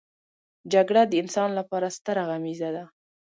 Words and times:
جګړه 0.73 1.01
د 1.07 1.13
انسان 1.21 1.49
لپاره 1.59 1.87
ستره 1.97 2.23
غميزه 2.29 2.69
ده 2.75 2.83